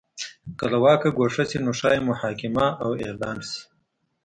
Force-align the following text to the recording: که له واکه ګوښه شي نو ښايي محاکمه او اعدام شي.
که 0.57 0.65
له 0.71 0.77
واکه 0.83 1.09
ګوښه 1.17 1.43
شي 1.49 1.57
نو 1.65 1.71
ښايي 1.79 2.01
محاکمه 2.09 2.65
او 2.83 2.89
اعدام 3.05 3.37
شي. 3.49 3.61